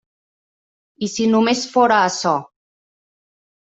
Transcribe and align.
I 1.07 1.11
si 1.17 1.29
només 1.35 1.63
fóra 1.77 2.03
açò! 2.09 2.35